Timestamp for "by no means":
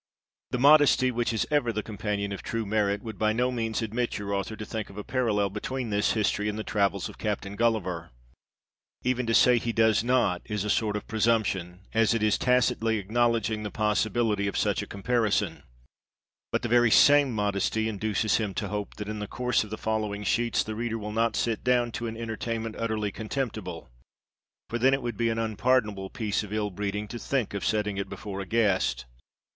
3.19-3.83